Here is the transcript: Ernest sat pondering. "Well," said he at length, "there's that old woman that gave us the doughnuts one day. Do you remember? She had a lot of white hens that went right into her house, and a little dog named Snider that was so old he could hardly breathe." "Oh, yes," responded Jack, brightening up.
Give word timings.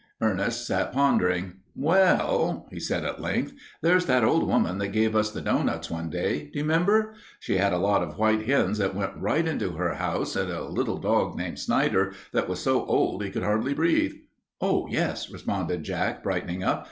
Ernest 0.19 0.65
sat 0.65 0.91
pondering. 0.91 1.57
"Well," 1.75 2.67
said 2.79 3.03
he 3.03 3.07
at 3.07 3.21
length, 3.21 3.53
"there's 3.83 4.07
that 4.07 4.23
old 4.23 4.47
woman 4.47 4.79
that 4.79 4.87
gave 4.87 5.15
us 5.15 5.29
the 5.29 5.41
doughnuts 5.41 5.91
one 5.91 6.09
day. 6.09 6.49
Do 6.51 6.57
you 6.57 6.63
remember? 6.63 7.13
She 7.39 7.57
had 7.57 7.71
a 7.71 7.77
lot 7.77 8.01
of 8.01 8.17
white 8.17 8.47
hens 8.47 8.79
that 8.79 8.95
went 8.95 9.15
right 9.15 9.47
into 9.47 9.73
her 9.73 9.93
house, 9.93 10.35
and 10.35 10.49
a 10.49 10.65
little 10.67 10.97
dog 10.97 11.37
named 11.37 11.59
Snider 11.59 12.13
that 12.33 12.49
was 12.49 12.59
so 12.59 12.83
old 12.87 13.23
he 13.23 13.29
could 13.29 13.43
hardly 13.43 13.75
breathe." 13.75 14.15
"Oh, 14.59 14.87
yes," 14.89 15.29
responded 15.29 15.83
Jack, 15.83 16.23
brightening 16.23 16.63
up. 16.63 16.79